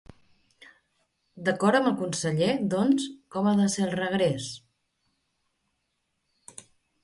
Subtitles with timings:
[1.49, 3.07] D'acord amb el conseller, doncs,
[3.37, 4.51] com ha de ser el regrés?